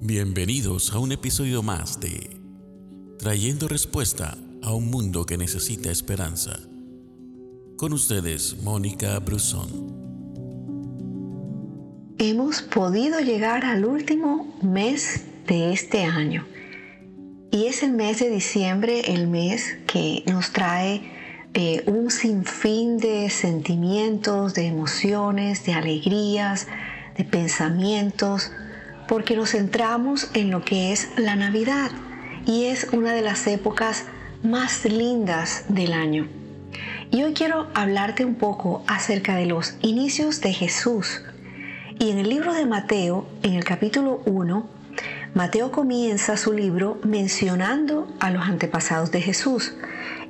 [0.00, 2.30] Bienvenidos a un episodio más de
[3.18, 6.60] Trayendo Respuesta a un Mundo que Necesita Esperanza.
[7.76, 9.92] Con ustedes, Mónica Brusón.
[12.16, 16.46] Hemos podido llegar al último mes de este año.
[17.50, 21.10] Y es el mes de diciembre, el mes que nos trae
[21.54, 26.68] eh, un sinfín de sentimientos, de emociones, de alegrías,
[27.16, 28.52] de pensamientos,
[29.08, 31.90] porque nos centramos en lo que es la Navidad
[32.46, 34.04] y es una de las épocas
[34.42, 36.28] más lindas del año.
[37.10, 41.22] Y hoy quiero hablarte un poco acerca de los inicios de Jesús.
[41.98, 44.68] Y en el libro de Mateo, en el capítulo 1,
[45.34, 49.72] Mateo comienza su libro mencionando a los antepasados de Jesús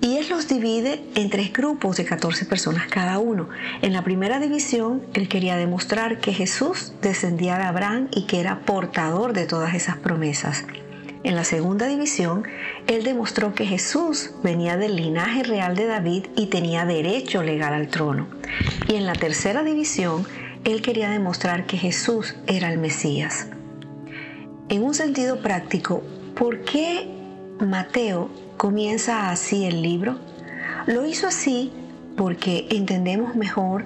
[0.00, 3.48] y él los divide en tres grupos de 14 personas cada uno.
[3.82, 8.60] En la primera división, él quería demostrar que Jesús descendía de Abraham y que era
[8.60, 10.64] portador de todas esas promesas.
[11.24, 12.44] En la segunda división,
[12.86, 17.88] él demostró que Jesús venía del linaje real de David y tenía derecho legal al
[17.88, 18.28] trono.
[18.86, 20.24] Y en la tercera división,
[20.64, 23.48] él quería demostrar que Jesús era el Mesías.
[24.68, 26.02] En un sentido práctico,
[26.36, 27.08] ¿por qué
[27.60, 30.18] Mateo comienza así el libro?
[30.86, 31.72] Lo hizo así
[32.16, 33.84] porque entendemos mejor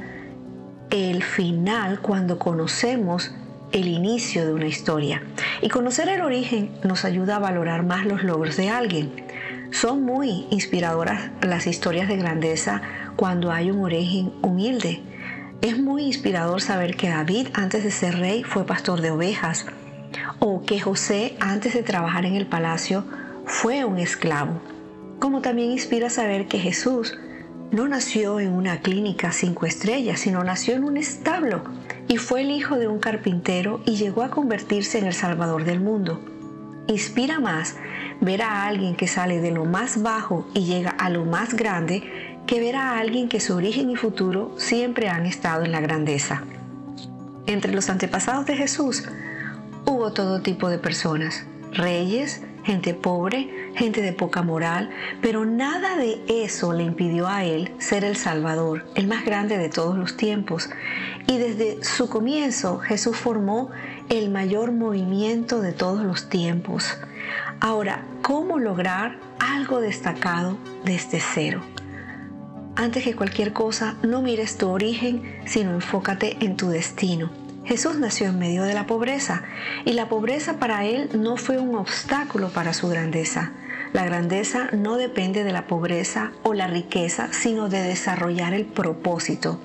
[0.90, 3.32] el final cuando conocemos
[3.72, 5.22] el inicio de una historia.
[5.62, 9.12] Y conocer el origen nos ayuda a valorar más los logros de alguien.
[9.70, 12.82] Son muy inspiradoras las historias de grandeza
[13.16, 15.00] cuando hay un origen humilde.
[15.62, 19.66] Es muy inspirador saber que David antes de ser rey fue pastor de ovejas
[20.38, 23.04] o que José antes de trabajar en el palacio
[23.50, 24.60] fue un esclavo.
[25.18, 27.18] Como también inspira saber que Jesús
[27.72, 31.64] no nació en una clínica cinco estrellas, sino nació en un establo
[32.06, 35.80] y fue el hijo de un carpintero y llegó a convertirse en el Salvador del
[35.80, 36.20] mundo.
[36.86, 37.74] Inspira más
[38.20, 42.04] ver a alguien que sale de lo más bajo y llega a lo más grande
[42.46, 46.44] que ver a alguien que su origen y futuro siempre han estado en la grandeza.
[47.46, 49.04] Entre los antepasados de Jesús
[49.86, 54.90] hubo todo tipo de personas, reyes, gente pobre, gente de poca moral,
[55.22, 59.68] pero nada de eso le impidió a él ser el Salvador, el más grande de
[59.68, 60.70] todos los tiempos.
[61.26, 63.70] Y desde su comienzo Jesús formó
[64.08, 66.98] el mayor movimiento de todos los tiempos.
[67.60, 71.62] Ahora, ¿cómo lograr algo destacado desde cero?
[72.76, 77.30] Antes que cualquier cosa, no mires tu origen, sino enfócate en tu destino.
[77.70, 79.44] Jesús nació en medio de la pobreza
[79.84, 83.52] y la pobreza para él no fue un obstáculo para su grandeza.
[83.92, 89.60] La grandeza no depende de la pobreza o la riqueza, sino de desarrollar el propósito.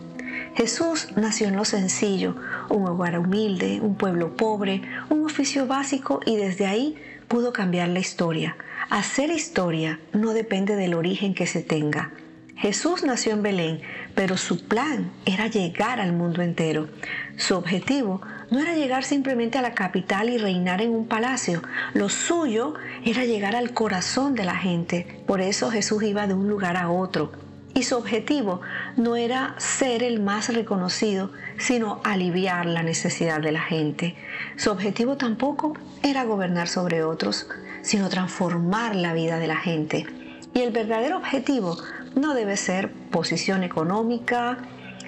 [0.53, 2.35] Jesús nació en lo sencillo,
[2.69, 8.01] un hogar humilde, un pueblo pobre, un oficio básico y desde ahí pudo cambiar la
[8.01, 8.55] historia.
[8.91, 12.11] Hacer historia no depende del origen que se tenga.
[12.57, 13.81] Jesús nació en Belén,
[14.15, 16.87] pero su plan era llegar al mundo entero.
[17.35, 21.61] Su objetivo no era llegar simplemente a la capital y reinar en un palacio.
[21.93, 25.21] Lo suyo era llegar al corazón de la gente.
[25.27, 27.33] Por eso Jesús iba de un lugar a otro.
[27.73, 28.61] Y su objetivo
[28.95, 34.15] no era ser el más reconocido, sino aliviar la necesidad de la gente.
[34.55, 37.49] Su objetivo tampoco era gobernar sobre otros,
[37.81, 40.05] sino transformar la vida de la gente.
[40.53, 41.77] Y el verdadero objetivo
[42.15, 44.57] no debe ser posición económica,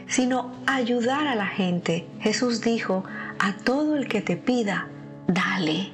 [0.07, 2.05] sino ayudar a la gente.
[2.19, 3.03] Jesús dijo,
[3.39, 4.87] a todo el que te pida,
[5.27, 5.91] dale.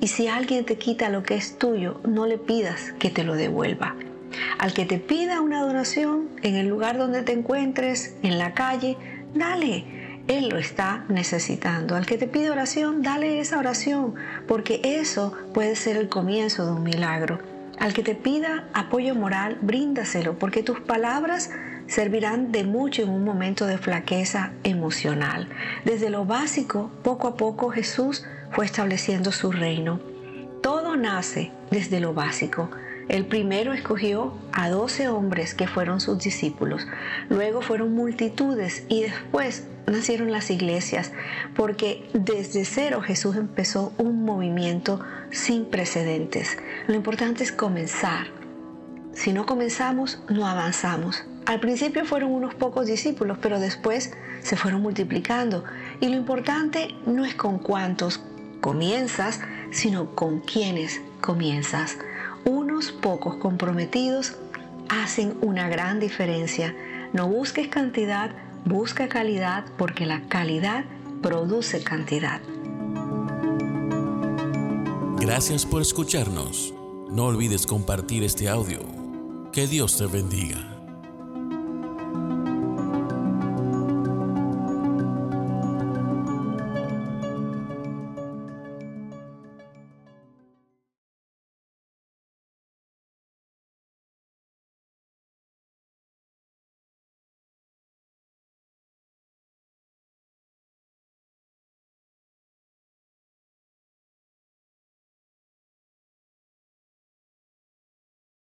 [0.00, 3.34] Y si alguien te quita lo que es tuyo, no le pidas que te lo
[3.34, 3.94] devuelva.
[4.58, 8.96] Al que te pida una donación en el lugar donde te encuentres, en la calle,
[9.34, 9.84] dale.
[10.28, 11.96] Él lo está necesitando.
[11.96, 14.14] Al que te pide oración, dale esa oración,
[14.46, 17.49] porque eso puede ser el comienzo de un milagro.
[17.80, 21.50] Al que te pida apoyo moral, bríndaselo, porque tus palabras
[21.86, 25.48] servirán de mucho en un momento de flaqueza emocional.
[25.86, 29.98] Desde lo básico, poco a poco Jesús fue estableciendo su reino.
[30.62, 32.70] Todo nace desde lo básico.
[33.08, 36.86] El primero escogió a doce hombres que fueron sus discípulos.
[37.30, 41.12] Luego fueron multitudes y después nacieron las iglesias,
[41.54, 45.00] porque desde cero Jesús empezó un movimiento
[45.30, 46.56] sin precedentes.
[46.86, 48.28] Lo importante es comenzar.
[49.12, 51.24] Si no comenzamos, no avanzamos.
[51.46, 55.64] Al principio fueron unos pocos discípulos, pero después se fueron multiplicando.
[56.00, 58.22] Y lo importante no es con cuántos
[58.60, 59.40] comienzas,
[59.70, 61.98] sino con quiénes comienzas.
[62.44, 64.36] Unos pocos comprometidos
[64.88, 66.74] hacen una gran diferencia.
[67.12, 68.30] No busques cantidad,
[68.64, 70.84] busca calidad porque la calidad
[71.22, 72.40] produce cantidad.
[75.18, 76.72] Gracias por escucharnos.
[77.10, 78.80] No olvides compartir este audio.
[79.52, 80.69] Que Dios te bendiga.